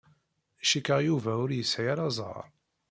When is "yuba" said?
1.07-1.31